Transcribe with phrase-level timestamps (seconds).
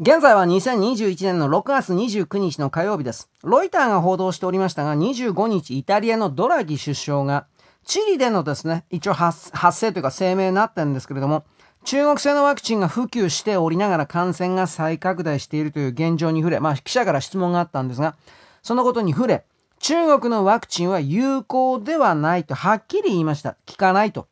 [0.00, 3.28] 現在は2021年の6月29日の火曜日です。
[3.42, 7.48] ロイターが報道しておりましたが、25日イタリアのドラギ首相が、
[7.84, 11.44] チリでのですね、一応発生というか声明になったんですけれども、
[11.82, 18.14] 中国製のワクチンが普及しておりながら感染が再拡大しているという現状に触れ、まあ記者から質問があったんですが、
[18.62, 19.46] そのことに触れ、
[19.80, 23.56] 中国のワクチンは有効ではないとはっきり言いました。
[23.66, 24.28] 効かないと。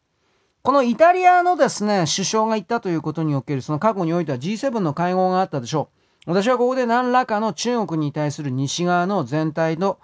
[0.66, 5.90] このイタリアのですね、首相が言ったということにおける、その過去においては G7 の会合があったでしょ
[6.26, 6.30] う。
[6.32, 10.00] 私はここで何らかの中国に対する西側の全体の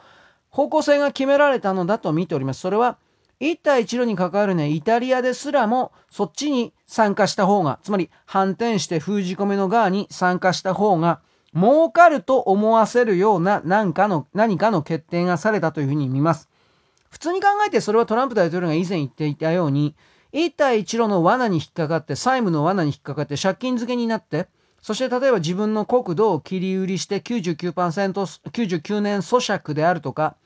[0.50, 2.60] 方向性が決められたのだと見ております。
[2.60, 2.96] それは、
[3.40, 11.18] 一帯一路に関わるね、イタリアですらもそっちに参加した方が、つまり反転して封じ込めの側に参加した方が、
[11.56, 16.48] 儲かると思わせるような何かの、何かの決定がされたというふうに見ます。
[17.10, 19.96] 普通に考えてそれはトランプ大統領が以前言っていたように、
[20.32, 24.48] 一帯一路の罠に引っかかって、債務の罠に引っかかって、借金付けになって、
[24.80, 30.36] そして例えば自分の国土を切り売りして99%、99年咀嚼であるとか、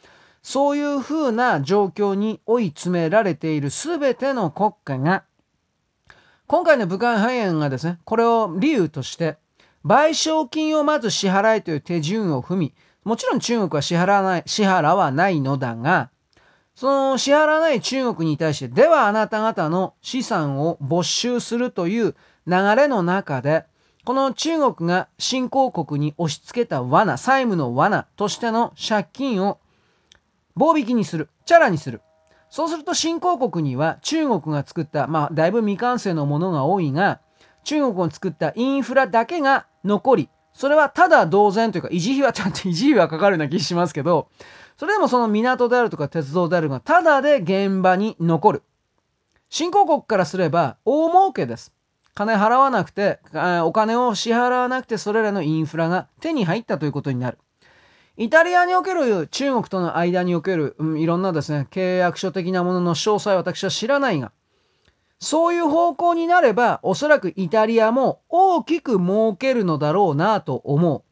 [0.42, 5.24] そういうふうな状況に追い詰められている全ての国家が、
[6.46, 9.38] 今回の武漢肺炎がですね、これを理由として、
[9.84, 16.10] 賠償金をまず支払いという手順を踏み、もちろん中国は支払わない、支払わないのだが、
[16.76, 22.14] その支払わない中国に対して、ではあなた方の資産を没収するという
[22.46, 23.64] 流れの中で、
[24.04, 29.58] この中国が新興国に押し付けた罠、債務の罠としての借金を
[30.54, 32.02] 棒引きにする、チャラにする。
[32.50, 37.20] そうすると新興国には中国が作った、まあだいぶ未完成のものが多いが、
[37.64, 44.28] 中国を作ったインフラだけが残り、それはただ同然というか、維持費はちゃんと維持費はかかるような気しますけど、
[44.78, 48.62] それでもその港であるとか鉄道であるが、ただで現場に残る。
[49.50, 51.74] 新興国からすれば大儲けです。
[52.14, 53.20] 金払わなくて、
[53.64, 57.36] お金を支払わなくてそれらのインフラが手に入ったということになる。
[58.16, 64.32] イタリアにおける中国との間における、うん、いろんなですね、契約書的なものの詳細は私は知らないが、
[65.26, 71.02] そういう方向になれば、おそらくイタリアも大きく儲けるのだろうなと思う。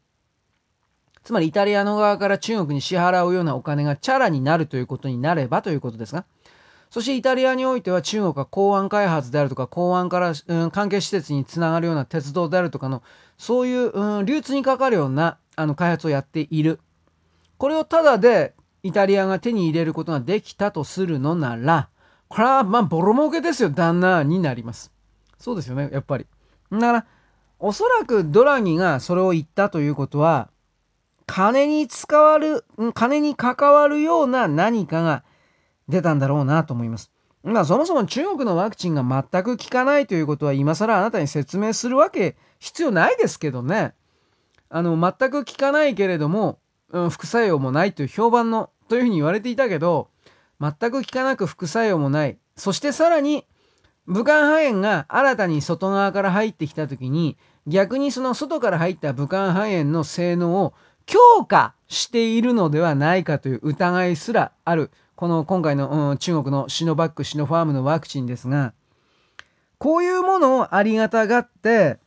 [1.25, 6.23] つまりイタリアの側から中国に支払うようなお金がチャラになるということになればということですが、
[6.89, 13.03] そしてイタリアにおいては中国は港湾開発であるとか、港湾から、うん、関係施設につながるような鉄道であるとかの、
[13.37, 16.79] そういう、うん、流通にかかるようなあの開発をやっている。
[17.57, 21.89] これをただでイタリアが手に入れることができたとするのなら、
[22.27, 24.91] これはまあボロ儲けですよ、旦那になります。
[25.37, 26.25] そうですよね、やっぱり。
[26.71, 27.05] だから、
[27.59, 30.49] おそらくドラギがそれを言ったということは、
[31.25, 35.23] 金に使わる、金に関わるような何かが
[35.87, 37.11] 出たんだろうなと思います。
[37.43, 43.93] まあそもそも中国のワクチンが全く効かないということは今更あなたに説明するわけ必要ないですけどね。
[44.69, 46.59] あの、全く効かないけれども、
[46.89, 50.09] うん、副作用もないという評判の、というふうに言われていたけど、
[50.59, 52.37] 全く効かなく副作用もない。
[52.55, 53.45] そしてさらに、
[54.07, 60.73] 武漢肺炎が新たに外側から入ってきた時に、逆にその外から入った武漢肺炎の性能を
[61.05, 68.73] 強化しているのではないかという疑いすらある、この今回の、うん、中国のシノバック、シノファームのワクチンですが、
[69.77, 71.99] こういうものをありがたがって、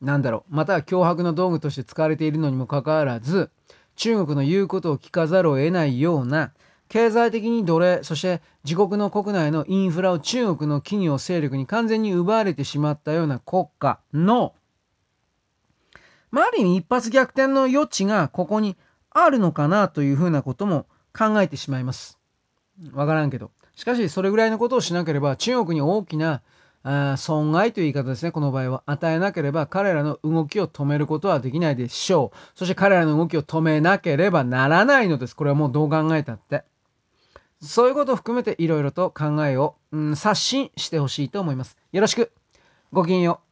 [0.00, 3.50] なんだろう、または脅迫の道具として使われているのにもかかわらず、
[3.96, 6.52] 中国の言うことを聞かざるを得ないような、
[6.88, 14.54] 経済的に奴隷、そして自国の国内のインフラを中国の企業勢力に完全に奪われてしまったような国家の
[16.30, 18.76] まあ、ある意味一発逆転の余地がここに
[19.10, 22.18] あるのかなというふうなことも考えてしまいます。
[22.92, 23.50] わからんけど。
[23.74, 26.42] しかし、それぐらいのことをしなければ、中国に大きな
[26.82, 28.82] あ損害という言い方ですね、この場合は。
[28.86, 32.58] 与えなければ、彼らの動きを止めることはできないでしょう。
[32.58, 35.34] そして彼らの動きを止めなければならないのです。
[35.34, 36.64] これはもうどう考えたって。
[37.60, 41.76] そういうことを含めていろいろと考えを、うん、刷新してほしいと思います。
[41.92, 42.32] よろしく。
[42.92, 43.47] ごきげんよう。